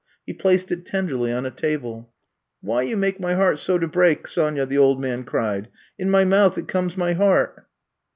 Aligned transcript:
He 0.25 0.33
placed 0.33 0.71
it 0.71 0.83
tenderly 0.83 1.31
on 1.31 1.45
a 1.45 1.51
table. 1.51 2.11
Why 2.61 2.81
you 2.81 2.97
make 2.97 3.19
my 3.19 3.35
heart 3.35 3.59
so 3.59 3.77
to 3.77 3.87
break, 3.87 4.23
Sonyaf*' 4.25 4.67
the 4.67 4.77
old 4.79 4.99
man 4.99 5.23
cried. 5.25 5.67
In 5.99 6.09
my 6.09 6.25
mouth 6.25 6.57
it 6.57 6.67
comes 6.67 6.97
my 6.97 7.13
heart. 7.13 7.67